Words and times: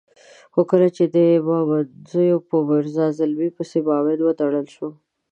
خو 0.53 0.61
کله 0.71 0.87
چې 0.95 1.03
د 1.15 1.17
مامدزو 1.47 2.37
په 2.49 2.57
میرزا 2.69 3.05
زلمي 3.19 3.49
پسې 3.57 3.77
معاون 3.87 4.19
وتړل 4.23 4.67
شو. 4.75 4.89